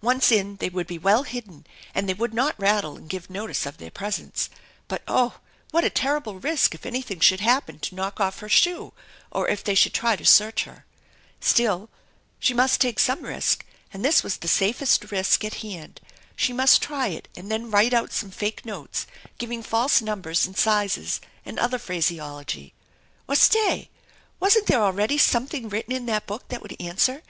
[0.00, 1.66] Once in they would be well hidden,
[1.96, 4.48] and they would not rattle and give notice of their presence;
[4.86, 5.40] but oh,
[5.72, 8.92] what a terrible risk if anything should happen to knock off her shoe,
[9.32, 10.86] or if they should try to search her!
[11.40, 11.90] Still
[12.38, 16.00] she must take some risk and this was the safest risk at hand.
[16.36, 20.56] She must try it and then write out some fake notes, giving false numbers and
[20.56, 22.74] sizes, and other phraseology.
[23.26, 23.90] Or stay*
[24.38, 27.24] Wasn't there already something written in that book that would answer?